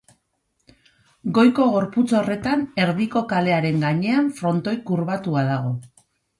Goiko 1.39 1.67
gorputz 1.75 2.07
horretan, 2.21 2.65
erdiko 2.85 3.25
kalearen 3.35 3.87
gainean 3.89 4.35
frontoi 4.41 4.77
kurbatua 4.91 5.49
dago. 5.55 5.75